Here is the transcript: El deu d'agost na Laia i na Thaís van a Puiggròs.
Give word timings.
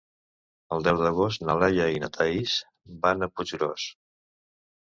El 0.77 0.85
deu 0.87 1.01
d'agost 1.01 1.43
na 1.49 1.57
Laia 1.65 1.85
i 1.97 2.01
na 2.05 2.11
Thaís 2.17 2.57
van 3.07 3.25
a 3.25 3.31
Puiggròs. 3.37 3.89